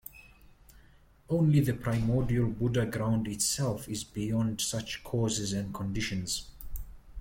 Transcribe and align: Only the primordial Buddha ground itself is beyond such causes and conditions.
Only 1.29 1.59
the 1.59 1.75
primordial 1.75 2.47
Buddha 2.49 2.87
ground 2.87 3.27
itself 3.27 3.87
is 3.87 4.03
beyond 4.03 4.59
such 4.59 5.03
causes 5.03 5.53
and 5.53 5.71
conditions. 5.71 6.47